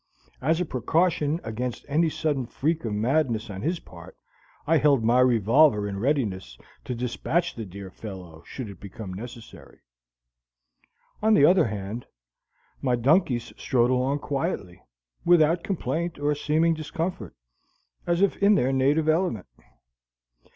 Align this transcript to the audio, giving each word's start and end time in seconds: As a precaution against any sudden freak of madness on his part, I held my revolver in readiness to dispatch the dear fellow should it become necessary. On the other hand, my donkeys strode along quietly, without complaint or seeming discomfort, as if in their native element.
As 0.41 0.59
a 0.59 0.65
precaution 0.65 1.39
against 1.43 1.85
any 1.87 2.09
sudden 2.09 2.47
freak 2.47 2.85
of 2.85 2.93
madness 2.95 3.51
on 3.51 3.61
his 3.61 3.79
part, 3.79 4.17
I 4.65 4.77
held 4.79 5.03
my 5.03 5.19
revolver 5.19 5.87
in 5.87 5.99
readiness 5.99 6.57
to 6.85 6.95
dispatch 6.95 7.53
the 7.53 7.65
dear 7.65 7.91
fellow 7.91 8.41
should 8.43 8.67
it 8.67 8.79
become 8.79 9.13
necessary. 9.13 9.77
On 11.21 11.35
the 11.35 11.45
other 11.45 11.67
hand, 11.67 12.07
my 12.81 12.95
donkeys 12.95 13.53
strode 13.57 13.91
along 13.91 14.17
quietly, 14.17 14.81
without 15.23 15.63
complaint 15.63 16.17
or 16.17 16.33
seeming 16.33 16.73
discomfort, 16.73 17.35
as 18.07 18.23
if 18.23 18.35
in 18.37 18.55
their 18.55 18.73
native 18.73 19.07
element. 19.07 19.45